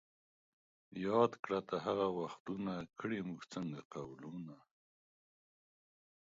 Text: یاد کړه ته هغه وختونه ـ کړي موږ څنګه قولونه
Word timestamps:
یاد 1.05 1.31
کړه 1.43 1.59
ته 1.69 1.75
هغه 1.85 2.07
وختونه 2.19 2.71
ـ 2.81 2.87
کړي 2.99 3.19
موږ 3.29 3.41
څنګه 3.53 3.79
قولونه 3.93 4.55